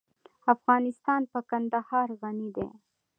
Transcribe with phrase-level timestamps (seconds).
[0.53, 2.67] افغانستان په کندهار غني دی.